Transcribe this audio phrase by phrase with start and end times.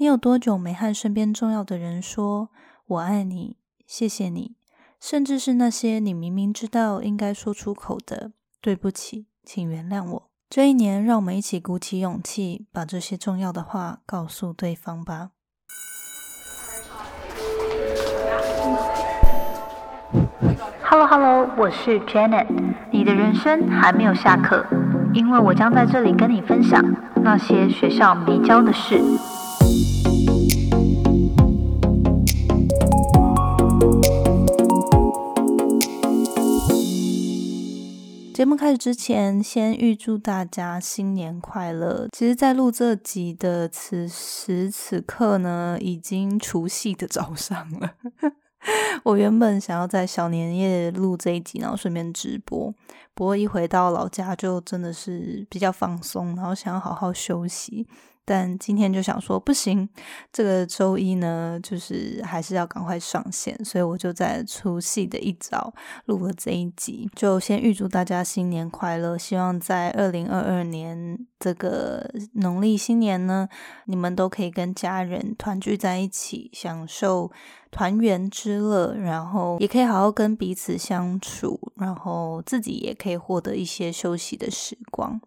[0.00, 2.50] 你有多久没和身边重要的人说
[2.86, 4.54] “我爱你”“谢谢你”，
[5.00, 8.30] 甚至是那些你明明知道应该说出口的
[8.62, 10.30] “对不起，请原谅我”？
[10.48, 15.30] 这一年，让我们一起鼓起勇气，把这些重要的话告诉对方吧。
[20.84, 22.46] Hello Hello，我是 Janet。
[22.92, 24.64] 你的人生还没有下课，
[25.12, 26.80] 因为我将在这里跟你分享
[27.16, 29.02] 那些学校没教的事。
[38.38, 42.06] 节目开始之前，先预祝大家新年快乐。
[42.12, 47.94] 其实，在录这集的此时此刻呢，已经除夕的早上了。
[49.02, 52.72] 我原本想要在小年夜录这一集，然后顺便直播。
[53.12, 57.88] 不过一回到老家，就真的是比较放松，然后想要好好休息。
[58.28, 59.88] 但今天就想说不行，
[60.30, 65.72] 这个周一呢，就是还是要赶快上线，所以我就在除夕的一早
[66.04, 73.48] 录了这一集，就先预祝大家新年快乐，希望在二零二二年这个农历新年呢，
[73.86, 77.30] 你们都可以跟家人团聚在一起，享受。
[77.70, 85.20] 团圆之乐，然后也可以好好跟彼此相处，然后自己也可以获得一些休息的时光。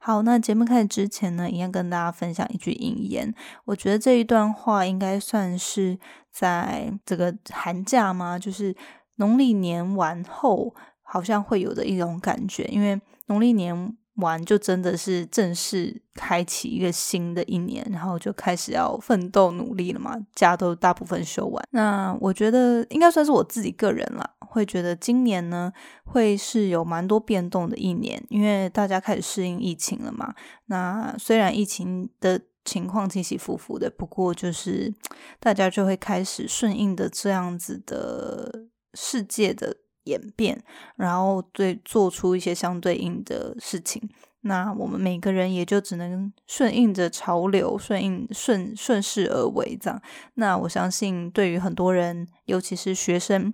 [0.00, 3.32] 好，那节目开始之前呢，一样跟大家分享一句引言。
[3.66, 5.96] 我觉得这一段话应该算是
[6.32, 8.36] 在这个寒假吗？
[8.36, 8.74] 就是
[9.14, 13.96] 农历年完后，好像会有的一种感觉，因为农历年。
[14.16, 20.14] 完就真的是正式开启一个新的一年，然后就开始要奋斗努力了嘛。
[20.34, 25.72] 假都大部分休完，那我觉得应该算是我自己个人了，会觉得今年呢
[26.04, 30.32] 会是有蛮多变动的一年，因为大家开始适应疫情了嘛。
[30.66, 34.94] 那虽然疫情的情况起起伏伏的，不过就是
[35.40, 39.78] 大家就会开始顺应的这样子的世界的。
[40.04, 40.62] 演变，
[40.96, 44.08] 然后对做出一些相对应的事情，
[44.42, 50.00] 那我们每个人也就只能顺应着潮流，顺应顺顺势而为这样。
[50.34, 53.52] 那我相信，对于很多人，尤其是学生，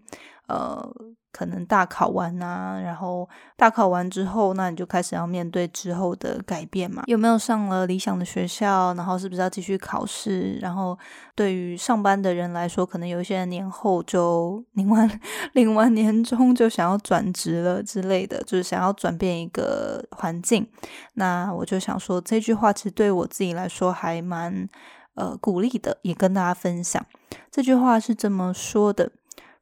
[0.49, 0.95] 呃。
[1.33, 7.05] 可能大考完啊，然后大考完之后，那你就开始要面对之后的改变嘛？
[7.07, 8.93] 有没有上了理想的学校？
[8.95, 10.59] 然后是不是要继续考试？
[10.61, 10.99] 然后
[11.35, 15.21] 对于上班的人来说，可能有一些人年后就 领完
[15.53, 20.69] 领完年终就想要转职了之类的，就是想要转变一个环境。
[21.15, 24.69] 那我就想说，这句话其实对我自己来说还蛮
[25.15, 27.05] 呃鼓励的，也跟大家分享。
[27.51, 29.13] 这句话是这么说的。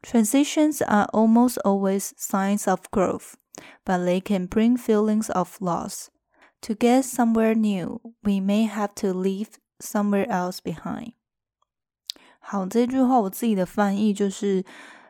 [0.01, 3.35] Transitions are almost always signs of growth,
[3.85, 6.09] but they can bring feelings of loss.
[6.63, 11.13] To get somewhere new, we may have to leave somewhere else behind.
[12.39, 14.65] 好，这句话我自己的翻译就是，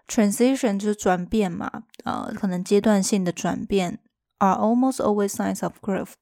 [0.07, 3.99] transition 就是转变嘛，呃，可能阶段性的转变，
[4.37, 6.13] are almost always signs of growth。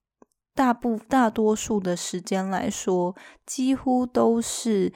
[0.53, 3.15] 大部大多数的时间来说，
[3.45, 4.93] 几乎都是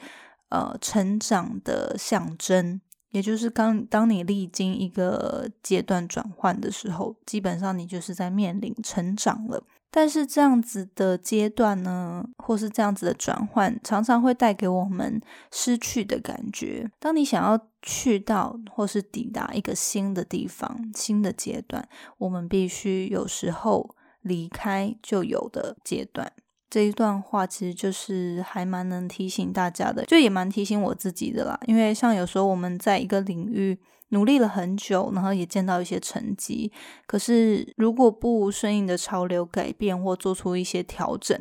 [0.48, 2.80] 呃成长的象征。
[3.11, 9.63] 也就是刚当你历经一个阶段转换的时候，基本上你就是在面临成长了。
[9.93, 15.21] 但是这样子的阶段呢，或是这样子的转换，常常会带给我们
[15.51, 16.89] 失去的感觉。
[16.97, 21.85] 当你想要去到或是抵达一个新的地方、新的阶段，
[22.19, 26.31] 我们必须有时候离开旧有的阶段。
[26.71, 31.59] 这一段话其实就是还蛮能提醒大家的，就也蛮提醒我自己的啦。
[31.67, 33.77] 因为像有时候我们在一个领域。
[34.11, 36.71] 努力了很久，然后也见到一些成绩。
[37.05, 41.37] 可是，如果不顺应的潮流改变或做出一些调整，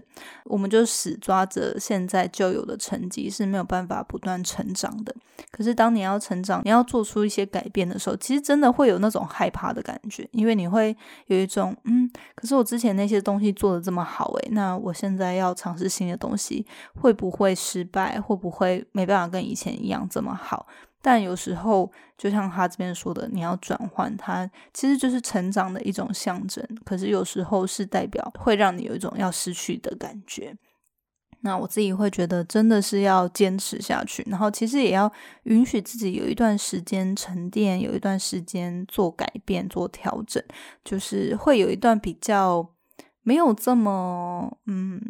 [0.47, 5.15] 我们就死抓着现在就有的成绩是没有办法不断成长的。
[5.51, 18.21] 可是，当你要成长，你要做出一些改变的时候，其实真的会有那种害怕的感觉，因为你会有一种嗯，可是我之前那些东西做的这么好诶，那我现在要尝试新的东西，会不会失败？
[18.21, 20.67] 会不会没办法跟以前一样这么好？
[21.03, 26.63] 但有时候，就像他这边说的，你要转换，它其实就是成长的一种象征。
[26.85, 30.55] 可是有时候是代表会让你有一种要失去的感觉。
[31.41, 35.11] 那我自己会觉得，真的是要坚持下去，然后其实也要
[35.45, 40.43] 允许自己有一段时间沉淀，有一段时间做改变、做调整，
[40.85, 42.75] 就是会有一段比较
[43.23, 45.01] 没有这么嗯。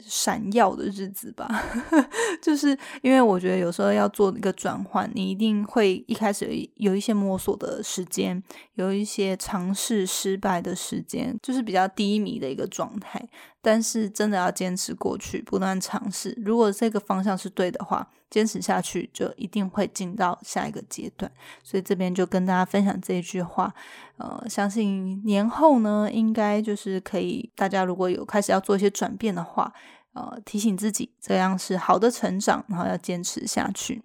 [0.00, 1.48] 闪耀的日子吧，
[2.42, 8.42] 就是因为我觉得有时候要做一个转换，你一定会一开始有一些摸索的时间，
[8.74, 13.28] 有一些尝试失败的时间，就是比较低迷的一个状态。
[13.60, 16.32] 但是真的要坚持过去，不断尝试。
[16.42, 21.30] 如果这个方向是对的话，坚持下去就一定会进到下一个阶段。
[21.62, 23.74] 所以这边就跟大家分享这一句话。
[24.16, 29.72] 呃，相信年后呢，应该就是可以，大家如果有开始要做一些转变的话，
[30.14, 34.02] 呃，提醒自己这样是好的成长，然后要坚持下去。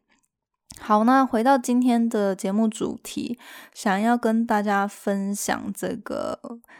[0.79, 3.37] 好，那回到今天的节目主题，
[3.73, 6.37] 想要跟大家分享这个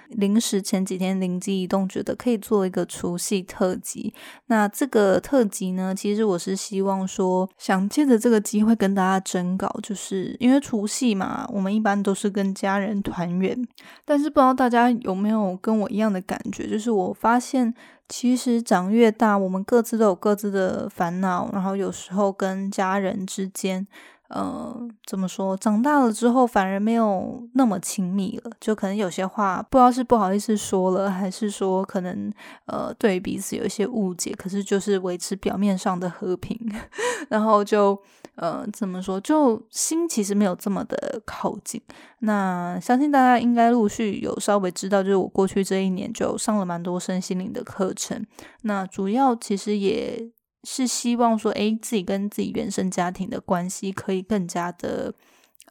[0.10, 4.14] 临时前几天灵机一动，觉得可以做一个除夕特辑。
[4.48, 13.58] 那这个特辑呢，其实我是希望说，想借着这个机会跟大家征稿，就是因为除夕嘛，我们一般都是跟家人团圆，
[14.04, 17.74] 但是不知道大家有没有跟我一样的感觉，就是我发现。
[18.10, 23.88] 其实长越大，我们各自都有各自的烦恼，然后有时候跟家人之间，
[24.30, 24.76] 呃，
[25.06, 25.56] 怎么说？
[25.58, 32.32] 长大了之后反而没有那么亲密了，就可能有些话不知道是不好意思说了，还是说可能
[32.66, 36.60] 呃对彼此有一些误解，可是就是维持表面上的和平，
[37.30, 38.00] 然后就。
[38.36, 39.22] 呃，怎么说？
[39.22, 41.80] 就心其实没有这么的靠近。
[42.22, 48.26] 那相信大家应该陆续有稍微知道，就是我过去这一年就上了蛮多身心灵的课程。
[48.64, 50.32] 那主要其实也
[50.64, 55.14] 是希望说，诶，自己跟自己原生家庭的关系可以更加的。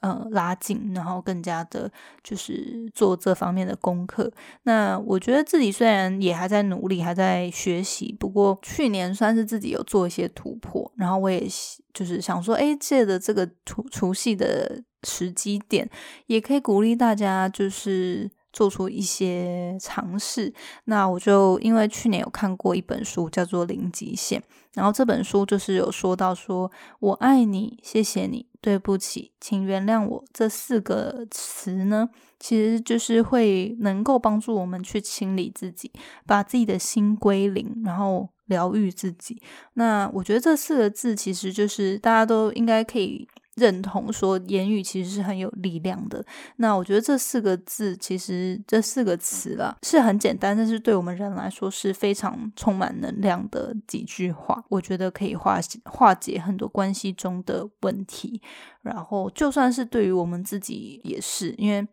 [0.00, 1.88] 呃，拉近，然后更加的，
[2.24, 4.28] 就是做这方面的功课。
[4.64, 10.92] 那我觉得自己虽然也还在努力，还在学习，不过去年算是自己有做一些突破。
[10.96, 11.46] 然后我也
[11.94, 15.88] 就是想说，哎，借着这个除除夕的时机点，
[16.26, 20.52] 也可以鼓励大家，就是做出一些尝试。
[20.84, 24.40] 那我就因为去年有看过一本书，叫做《零极限》，
[24.74, 26.70] 然后这本书就是有说到说，
[27.00, 28.46] 我爱你，谢谢你。
[28.60, 30.24] 对不起，请原谅我。
[30.32, 32.08] 这四个词呢，
[32.38, 35.90] 其实就是会能够帮助我们去清理自己，
[36.26, 39.42] 把自己的心归零，然后疗愈自己。
[39.74, 43.26] 那我觉得这四个字，其实就是大家都应该可以。
[43.56, 46.24] 认同说言语其实是很有力量的。
[46.56, 54.64] 那我觉得这四个字，其实这四个词啦是很简单，但是对我们人来说是非常充满能量的几句话。
[54.70, 58.40] 我觉得可以化化解很多关系中的问题。
[58.80, 61.86] 然后就算是对于我们自己也是，因为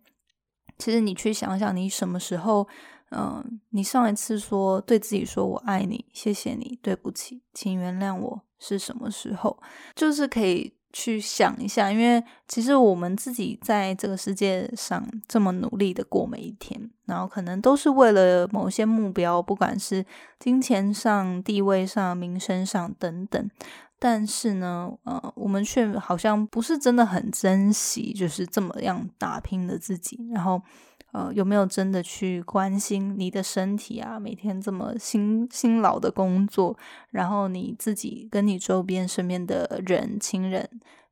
[0.78, 2.68] 其实你去想想，你什么时候，
[3.12, 9.62] 嗯，你上一次说对自己说我爱你，谢谢你，对不起，请原谅我是什么时候？
[9.94, 10.79] 就是可以。
[10.92, 20.06] 去想一下，因为其实我们自己在这个世界上这么努力的过每一天，然后可能都是为了某些目标，不管是
[20.40, 23.50] 金钱上、地位上、名声上等等。
[24.00, 30.62] 但是呢，呃，我们却好像不是真的很珍惜，就是这么样打拼的自己，然后。
[31.12, 34.20] 呃，有没有真的去关心你的身体啊？
[34.20, 36.78] 每天这么辛辛劳的工作，
[37.12, 40.70] 然后你自己跟你周边身边的人、亲人、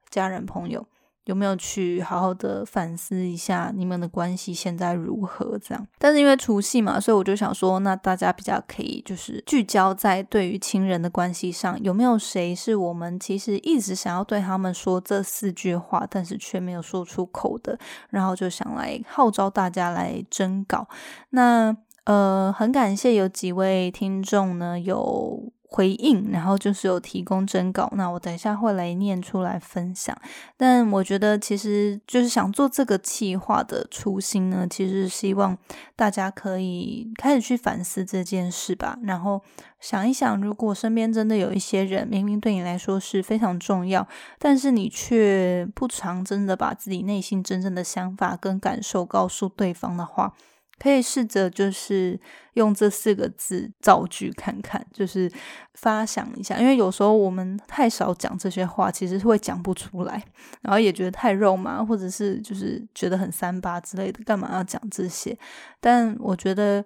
[0.10, 0.86] 家人、朋友。
[1.28, 5.58] 有没有去好好的反思一下你们的关系现在如何？
[5.60, 17.78] 这样，但是因为除夕嘛，所以我就想说，那大家比较可以就是聚焦在对于亲人的关系上，有没有谁是我们其实一直想要对他们说这四句话，但是却没有说出口的？
[18.10, 20.88] 然后就想来号召大家来征稿。
[21.32, 21.76] 那
[22.06, 25.52] 呃，很感谢有几位听众呢有。
[25.70, 30.18] 回应，然后就是有提供征稿，那我等一下会来念出来分享。
[30.56, 35.58] 但我觉得其实就是想做这个企划的初心呢，其实希望
[35.96, 38.98] 大家可以开始去反思这件事吧。
[39.04, 39.42] 然后
[39.82, 44.08] 想一想，如果身边真的有一些人，明明对你来说是非常重要，
[44.40, 50.34] 但是你却不常真的把自己内心真正的想法跟感受告诉对方的话。
[50.80, 52.20] 可以试着就是
[52.54, 55.32] 用这四个字造句看看，就是
[55.74, 60.24] 发想一下，因为有时候我们太少讲这些话，其实是会讲不出来，
[60.62, 65.38] 然后也觉得太肉麻，或者是就是觉得很三八之类的，干嘛要讲这些？
[65.80, 66.86] 但我觉得。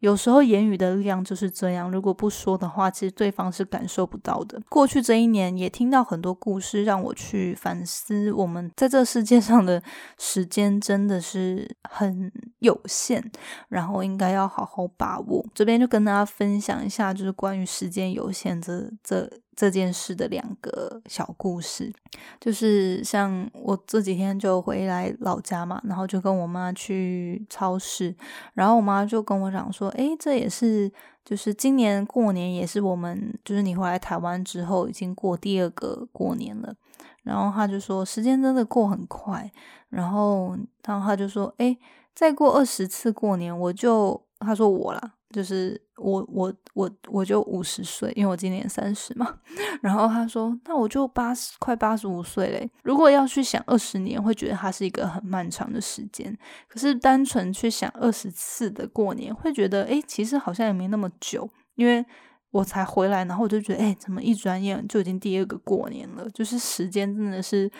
[0.00, 4.60] 有时候言语的力量就是这样，如果不说的话，其实对方是感受不到的。
[4.68, 9.82] 过去这一年也听到很多故事，让我去反思，我们在这世界上的
[10.18, 13.22] 时间真的是很有限，
[13.68, 15.46] 然后应该要好好把握。
[15.54, 19.30] 这边就跟大家分享一下，就是关于时间有限这这。
[19.56, 21.92] 这件事的两个小故事，
[22.40, 28.14] 就是像我这几天就回来老家嘛，然后就跟我妈去超市，
[28.54, 30.92] 然后我妈就跟我讲说：“诶，这也是
[31.24, 36.74] 就是今年过年也是我们就是你回来台湾之后已经过第二个过年了。”
[37.22, 39.50] 然后他就说：“时间真的过很快。”
[39.90, 41.78] 然后然后他就说：“诶，
[42.14, 49.38] 再过二十次过年，我就他说我啦。”就是我我我我就五十岁，因为我今年三十嘛。
[49.80, 52.70] 然后他说：“那我就八十快八十五岁嘞。
[52.82, 56.36] 如果要去想二十年，会觉得它是一个很漫长的时间。
[56.68, 61.48] 可是单纯去想二十次的过年，会觉得诶，其实好像也没那么久。
[61.76, 62.04] 因为
[62.50, 66.28] 我才回来，然后我就觉得诶，怎么一转眼就已经第二个过年了？
[66.30, 67.70] 就是时间真的是。”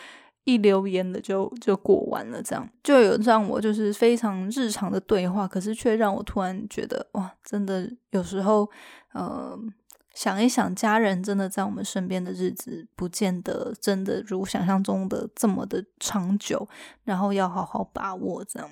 [0.43, 8.67] 一溜烟的就就过完了，这样就有让我就是非常日常的对话，可是却让我突然觉得哇，真的有时候，
[9.13, 9.55] 呃，
[10.15, 16.67] 想一想家人真的在我们身边的日子，不见得真的如想象中的这么的长久，
[17.03, 18.67] 然后要好好把握这样。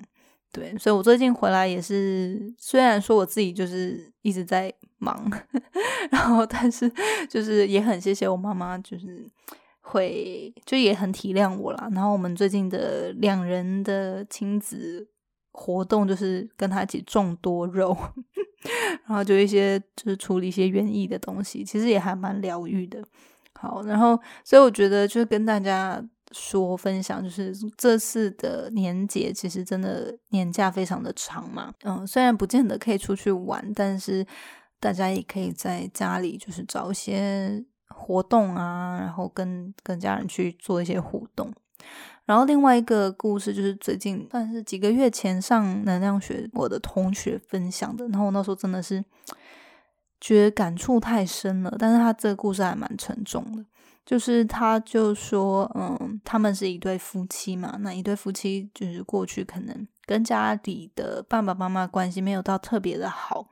[0.52, 5.30] 对，所以我最近回来也是，虽然说我自己就是一直在忙，
[6.10, 6.92] 然后但是
[7.28, 9.24] 就是也很谢谢我妈妈，就是。
[9.90, 11.88] 会就也很体谅我啦。
[11.92, 15.08] 然后我们最近的两人的亲子
[15.52, 17.96] 活动就是跟他一起种多肉，
[19.06, 23.02] 然后就一些就是处理一些园艺的东西，其实也还蛮疗愈的。
[23.54, 31.74] 好，然后所以我觉得就是跟大家说分享，就是这次的年节其实真的年假非常的长嘛。
[31.82, 34.24] 嗯，虽然不见得可以出去玩，但是
[34.78, 37.64] 大家也可以在家里就是找一些。
[37.94, 41.52] 活动啊，然后跟跟家人去做一些互动。
[42.26, 49.04] 然后另外一个故事就是最近算是几个月前上能量学我的同学分享的，然后我那时候真的是
[50.20, 51.74] 觉得感触太深了。
[51.78, 53.64] 但是他这个故事还蛮沉重的，
[54.06, 63.48] 就是他就说，嗯，他们是一对夫妻嘛，那一对夫妻就是过去可能跟家里的爸爸妈妈关系没有到特别的好。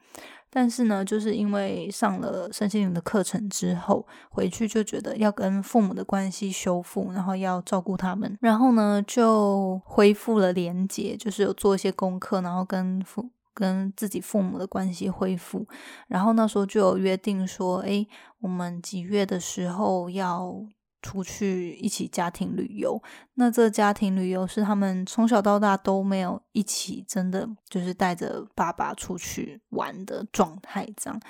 [0.50, 15.66] 但是呢，就是因为上了身心灵的课程之后，回去就觉得要跟父母的关系修复，然后要照顾他们，然后呢就恢复了连结，就是有做一些功课，然后跟父跟自己父母的关系恢复，
[16.06, 18.06] 然后那时候就有约定说，哎，
[18.40, 20.54] 我们几月的时候要。
[21.00, 23.00] 出去一起家庭旅游，
[23.34, 31.20] 那这家庭旅游是他们从小到大都没有一起，真的就是带着爸爸出去玩的状态这样。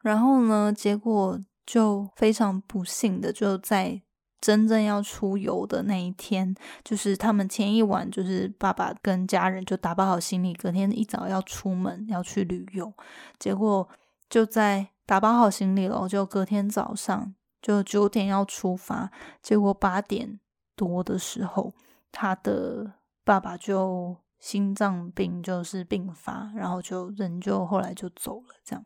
[0.00, 4.00] 然后呢，结果就非常不幸的，就在
[4.40, 12.92] 真正要出游的那一天，就是他们前一晚，就是爸爸跟家人就打包好行李，隔天一早要出门要去旅游。
[13.38, 13.88] 结果
[14.28, 17.34] 就在打包好行李了，就隔天早上。
[17.64, 20.38] 就九点要出发，结果八点
[20.76, 21.72] 多的时候，
[22.12, 22.92] 他的
[23.24, 28.54] 爸爸就心脏病就是病发，然后就人就后来就走了。
[28.62, 28.84] 这样，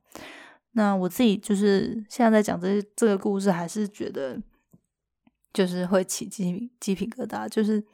[0.71, 4.41] 那我自己就是现在在讲这这个故事，还是觉得
[5.53, 7.85] 就是会起鸡鸡皮疙瘩，就是。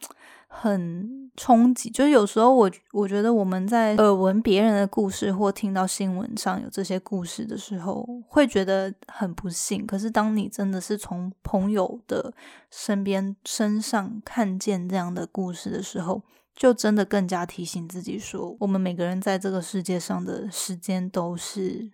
[0.56, 9.84] 很冲击，就是有时候我我觉得我们在耳闻别人的故事或听到新闻上有这些故事的时候，会觉得很不幸。
[9.84, 12.32] 可是当你真的是从朋友的
[12.70, 16.22] 身边身上看见这样的故事的时候，
[16.54, 21.90] 就真的更加提醒自己说，我们每个人在这个世界上的时间都是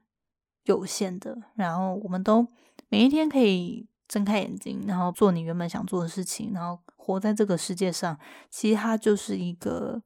[0.65, 2.47] 有限的，然后我们都
[2.91, 6.79] 每一天可以睁开眼睛，然后做你原本想做的事情，然后。
[7.03, 8.17] 活在这个世界上，
[8.51, 10.01] 其实它就是一个，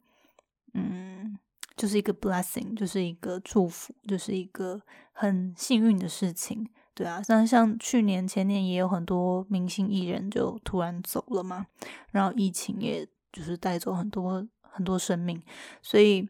[0.73, 1.37] 嗯，
[1.77, 4.81] 就是一个 blessing，就是一个祝福，就是一个
[5.13, 7.21] 很幸运的事情，对啊。
[7.21, 11.67] 像像去年前年也有很多明星艺人就突然走了嘛，
[12.13, 15.43] 然后疫情也就是带走很多很多生命，
[15.83, 16.27] 所以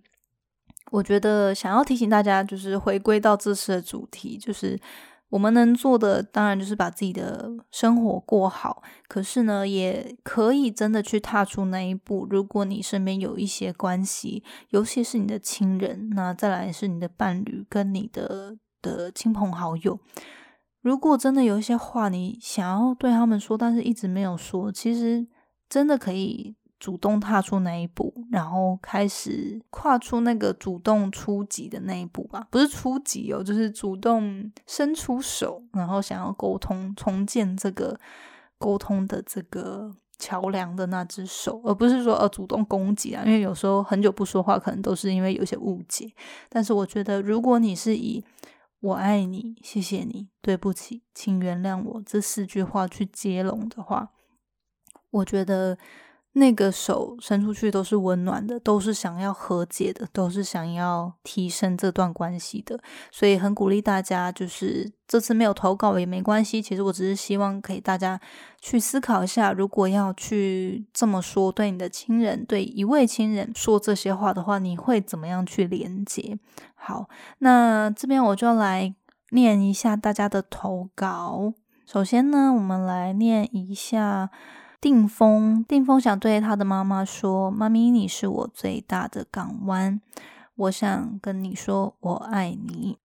[0.90, 4.81] 我觉得想要提醒大家，就是回归到这次的主题，就是。
[5.34, 12.24] 我们能做的当然就是把自己的生活过好，可是呢，也可以真的去踏出那一步。
[12.30, 19.98] 如果你身边有一些关系，尤其是你的亲人，那再来是你的伴侣跟你的的亲朋好友，
[20.80, 25.26] 如果真的有一些话你想要对他们说，但是一直没有说，其实
[25.68, 26.54] 真的可以。
[26.84, 37.98] 主动踏出那一步，然后开始跨出那个主动出击的那一步吧，不是出击哦，就是主动伸出手，然后想要沟通、重建这个
[38.58, 43.22] 沟通的这个桥梁的那只手，而不是说呃主动攻击啊。
[43.24, 46.12] 因为有时候很久不说话，可能都是因为有些误解。
[46.50, 48.22] 但是我觉得，如果你是以
[48.80, 54.10] “我爱你”“谢谢你”“对不起”“请原谅我”这四句话去接龙的话，
[55.12, 55.78] 我觉得。
[56.36, 62.78] 那个手伸出去都是温暖的，都是想要和解的，都是想要提升这段关系的，
[63.12, 66.60] 所以很鼓励大家，就是这次没有投稿也没关系。
[66.60, 68.20] 其实我只是希望可以大家
[68.60, 76.36] 去思考一下，如果要去这么说，对你的亲人，对一位亲人说这些话的话，你会怎么样去连接？
[76.74, 78.92] 好，那这边我就来
[79.30, 81.52] 念一下大家的投稿。
[81.86, 84.30] 首先呢，我们来念一下。
[84.84, 89.98] 定风，定风想对他的妈妈说：“妈咪，你是我最大的港湾，
[90.56, 92.98] 我想跟你说我爱你。”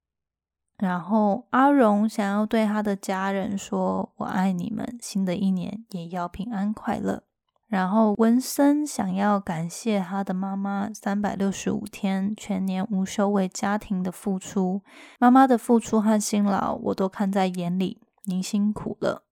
[0.77, 7.24] 然后阿荣想要对他的家人说：“我爱你们，新的一年也要平安快乐。”
[7.67, 14.81] 然后文森想要感谢他的妈妈三百六十五天全年无休为家庭的付出，
[15.17, 19.28] 妈妈的付出和辛劳我都看在眼里，您辛苦了。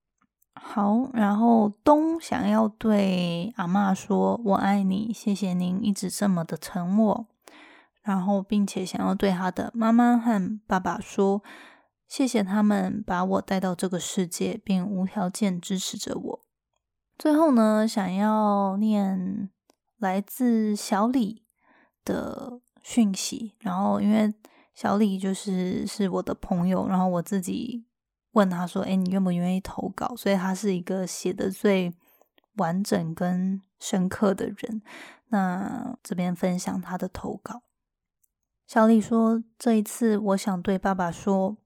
[0.70, 7.26] 好，然后东想要对阿妈说：“我爱你，谢谢您一直这么的疼默。”
[8.04, 11.42] 然后，并且想要对他的妈妈和爸爸说
[12.06, 16.40] ：“谢谢他们把我带到这个世界，并无条件支持着我。”
[17.16, 19.48] 最后呢，想要念
[19.96, 21.44] 来自小李
[22.04, 23.54] 的讯息。
[23.60, 24.34] 然后，因为
[24.74, 27.87] 小李就是是我的朋友，然后我自己。
[28.32, 31.94] 问他说：“哎，你愿不愿意投稿？”所以他是一个写的最
[32.56, 34.82] 完整跟深刻的人。
[35.28, 37.62] 那这边分享他的投稿。
[38.66, 41.56] 小李说：“这一次，我想对爸爸说，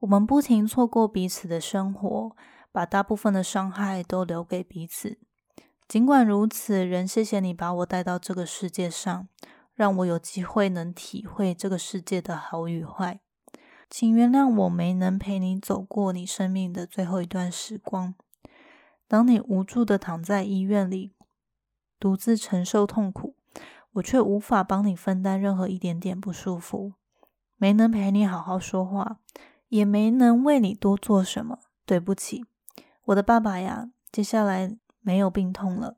[0.00, 2.36] 我们不停错过彼此的生活，
[2.72, 5.18] 把大部分的伤害都留给彼此。
[5.86, 9.28] 尽管如此，仍谢谢你把我带到这个世界上，
[9.74, 13.20] 让我有机会能体会这个世界的好与坏。”
[13.90, 18.14] 请原谅我没能陪你走过你生命的最后一段时光。
[19.08, 21.12] 当你无助的躺在医院里，
[21.98, 23.34] 独自承受痛苦，
[23.94, 26.92] 我却无法帮你分担任何一点点不舒服。
[27.56, 29.18] 没能陪你好好说话，
[29.68, 31.58] 也没能为你多做什么。
[31.84, 32.44] 对不起，
[33.06, 33.90] 我的爸爸呀。
[34.12, 35.96] 接下来没有病痛了，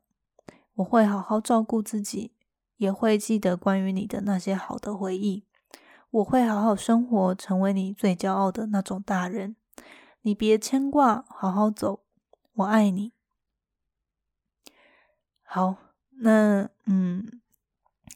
[0.75, 2.31] 我会好好照顾自己，
[2.77, 5.45] 也会记得关于你的那些好的回忆。
[6.13, 9.55] 我会好好生活，成为你最骄傲的那种大人。
[10.21, 12.01] 你别牵挂，好好走。
[12.53, 13.11] 我爱你。
[15.41, 15.75] 好，
[16.19, 17.41] 那嗯，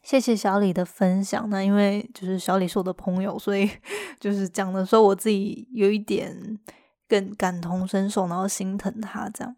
[0.04, 1.50] 谢谢小李的分享。
[1.50, 3.68] 那因为就是小李是我的朋友，所以
[4.20, 6.56] 就是讲的时候，我自己有一点
[7.08, 9.56] 更感同身受，然后心疼他这样。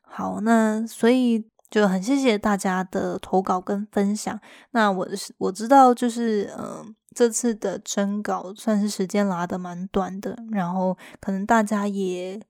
[0.00, 4.40] 好，那所以就很谢谢大家的投稿跟分享。
[4.70, 6.96] 那我我知道，就是嗯。
[7.14, 12.40] 这次的征稿算是时间拉的蛮短的，然后可能大家也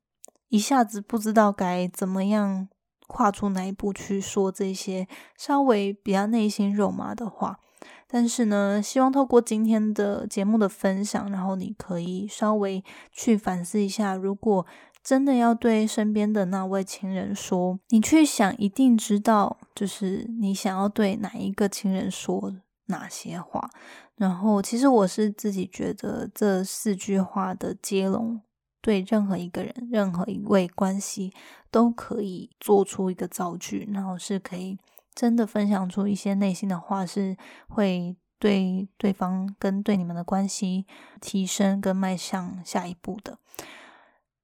[0.49, 2.69] 一下子不知道该怎么样
[3.07, 7.59] 跨出哪一步去说这些稍微比较内心肉麻的话。
[8.07, 14.67] 但是呢，希望透过今天的节目的分享，然后你可以稍微去反思一下，如果
[15.03, 22.55] 真的要对身边的那位亲人说，你去想，一定知道，就是你想要对哪一个亲人说
[22.93, 23.69] 哪些话。
[24.15, 28.41] 然后，其实我是自己觉得这四句话的接龙，
[28.81, 31.33] 对任何一个人、任何一位关系
[31.73, 34.79] 都可以做出一个造句，然后是可以
[35.13, 37.37] 真的分享出一些内心的话，是
[37.69, 40.87] 会对对方跟对你们的关系
[41.21, 43.39] 提升跟迈向下一步的。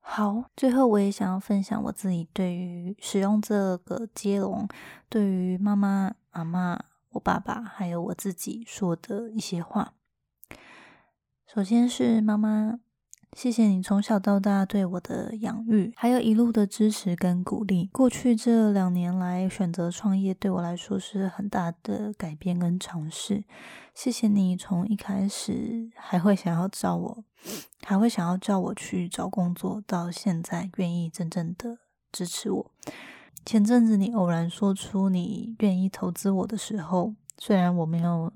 [0.00, 4.66] 好，最后我也想要分享我自己对于使用这个接龙，
[5.08, 6.80] 对于妈妈、阿妈。
[7.18, 9.94] 我爸爸还有我自己说的一些话。
[11.52, 12.78] 首先是妈妈，
[13.32, 17.86] 谢谢你从小到大对我的养育，还有一路的支持跟鼓励。
[17.86, 23.44] 过去这两年来，选择创业对我来说是很大的改变跟尝试。
[23.94, 27.24] 谢谢你从一开始还会想要找我，
[27.82, 31.78] 还会想要叫我去找工作，到现在愿意真正的
[32.12, 32.70] 支持我。
[33.44, 38.32] 前阵子你偶然说出你愿意投资我的时候，虽然我没有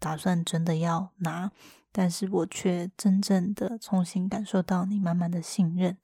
[0.00, 1.52] 打算真的要拿，
[1.92, 5.96] 但是我却真正的重新感受到你满满的信任。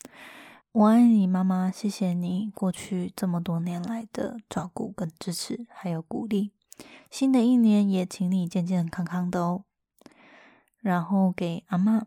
[0.70, 6.52] 我爱你，妈妈，谢谢你过去这么多年来的照顾跟支持，还有鼓励。
[7.10, 9.64] 新的一年也请你健健康康的哦。
[10.78, 12.06] 然后给阿妈，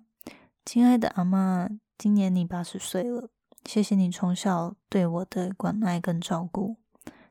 [0.66, 3.30] 亲爱的阿妈，今年你八十岁了。
[3.66, 6.78] 谢谢你从小对我的关爱跟照顾，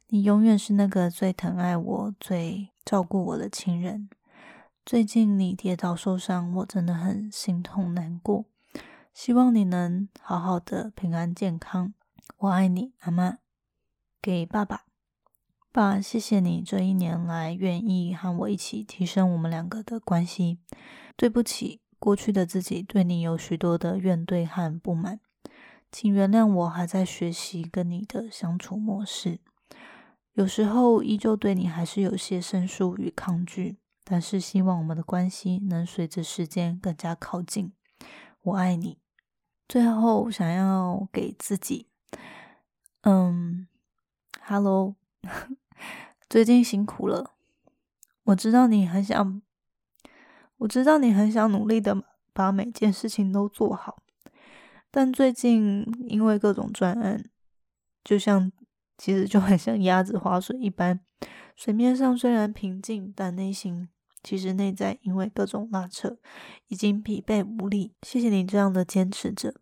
[0.09, 4.11] 你永远是那个最疼爱我、最照顾我的亲人。
[4.85, 8.45] 最近你跌倒受伤，我真的很心痛难过。
[9.13, 11.95] 希望你能好好的、平安健康。
[12.39, 13.39] 我爱你，阿妈。
[14.21, 14.85] 给爸爸，
[15.71, 20.59] 爸，谢谢你这一年来愿意和我一起提升我们两个的关系。
[21.17, 25.21] 对不起，过去的自己对你有许多的怨怼和不满，
[25.97, 29.39] 请原谅我还在学习跟你的相处模式。
[30.33, 37.73] 有时候依旧对你还是有些生疏与抗拒，但是希望我们的关系能随着时间更加靠近。
[38.43, 38.99] 我爱你。
[39.69, 41.87] 最后想要给自己，
[43.03, 43.69] 嗯
[44.43, 44.97] ，Hello。
[46.29, 47.35] 最近辛苦了，
[48.25, 49.41] 我知道你很想，
[50.57, 52.03] 我知道你很想努力的
[52.33, 54.03] 把每件事情都做好，
[54.97, 57.29] 但最近因为各种专案，
[58.05, 58.53] 就像
[58.97, 61.01] 其实就很像鸭子划水一般，
[61.57, 63.89] 水面上虽然平静，但内心
[64.23, 66.17] 其实内在因为各种拉扯
[66.69, 67.93] 已经疲惫无力。
[68.03, 69.57] 谢谢你这样的坚持着，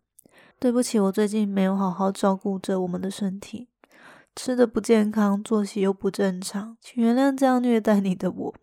[0.59, 3.69] 对不起，我最近没有好好照顾着我们的身体。
[4.35, 8.55] 吃的不健康，作息又不正常，请原谅这样虐待你的我。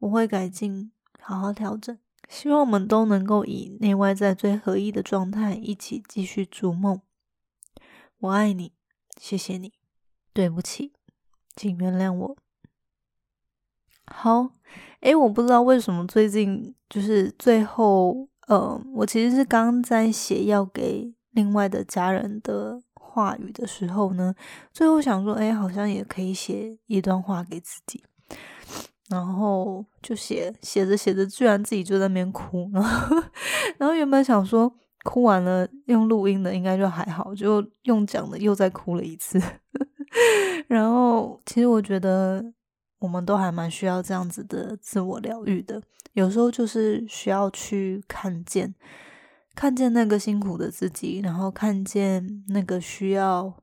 [0.00, 1.98] 我会改进，好好调整。
[2.28, 7.00] 希望我们都能够以内外在最合一的状态，一起继续逐梦。
[8.18, 8.72] 我爱你，
[9.20, 9.72] 谢谢你。
[10.32, 10.92] 对不起，
[11.54, 12.36] 请原谅我。
[14.06, 14.50] 好，
[15.00, 22.82] 诶，我不知道为什么最近就是最后，呃，我其实是刚在写要给另外的家人的。
[23.14, 24.34] 话语的时候呢，
[24.72, 28.02] 最后想说，哎，好像也可以写一段话给自己，
[29.08, 33.22] 然后就写写着写着，居然自己就在那边哭，然 后
[33.78, 34.72] 然后原本想说
[35.04, 39.40] 哭完了用录音的应该就还好，就用讲的又再哭了一次，
[40.68, 42.44] 然后其实我觉得
[42.98, 45.82] 我们都还蛮需要这样子的自我疗愈的，
[46.14, 48.74] 有时候就是需要去看见。
[49.56, 53.62] 看见那个辛苦的自己，然后看见那个需要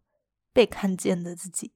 [0.54, 1.74] 被看见的自己，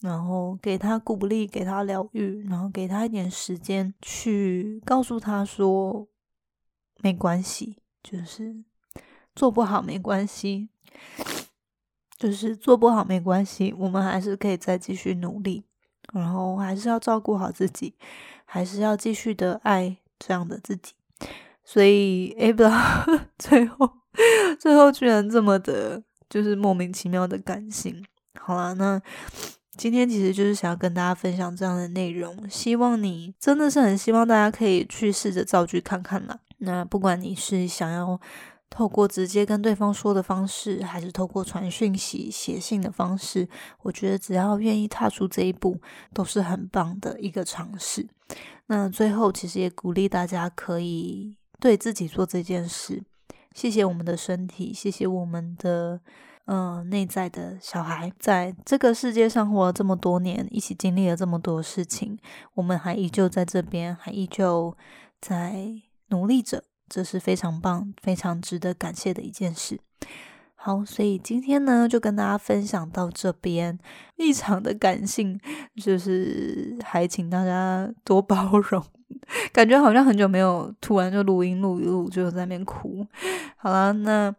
[0.00, 6.06] 然后给他鼓励，给他疗愈，然后给他一点时间去告诉他说
[7.00, 8.64] 没关系，就是
[9.34, 10.68] 做不好没关系，
[12.16, 15.64] 就是做不好没关系，我们还是可以再继续努力，
[16.12, 17.94] 然后还是要照顾好自己，
[18.44, 20.94] 还是要继续的爱这样的自己。
[21.64, 22.78] 所以，哎，不知道
[23.38, 23.90] 最后，
[24.60, 28.04] 最后居然这么的，就是莫名其妙的感性。
[28.38, 29.02] 好啦，那
[29.76, 36.38] 今天其实就是想要跟大家分享这样的内容，希望你真的是很希望大家可以去试着造句看看啦。
[36.58, 38.20] 那不管你是想要
[38.70, 43.48] 透过直接跟对方说的方式，还是透过传讯息、写信的方式，
[43.82, 45.80] 我觉得只要愿意踏出这一步，
[46.12, 48.06] 都是很棒的一个尝试。
[48.66, 51.36] 那最后，其实也鼓励大家可以。
[51.58, 53.02] 对自己做这件事，
[53.54, 55.98] 谢谢我们的身体，谢谢我们的
[56.46, 62.18] 嗯内在的小孩，在这个世界上活了这么多年，一起经历了这么多事情，
[62.54, 64.76] 我们还依旧在这边，还依旧
[65.20, 65.68] 在
[66.08, 69.80] 努力着，这是非常棒、非常值得感谢的一件事。
[70.54, 73.78] 好，所以今天呢，就跟大家分享到这边，
[74.16, 75.40] 异常的感性，
[75.80, 78.82] 就是还请大家多包容。
[79.52, 83.06] 感觉好像很久没有突然就录音录一录就在那边哭。
[83.56, 84.34] 好了，那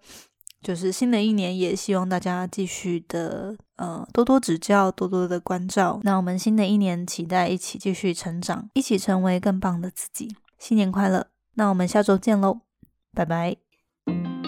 [0.68, 6.02] 就是新的一年也希望大家继续的呃多多指教，多多的关照。
[6.04, 10.36] 那我们新的一年期待一起继续成长，一起成为更棒的自己。
[10.60, 11.28] 新年快乐！
[11.54, 12.60] 那我们下周见喽，
[13.14, 13.67] 拜拜。